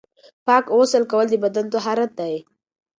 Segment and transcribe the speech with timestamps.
[0.45, 2.35] پاک غسل کول د بدن طهارت دی.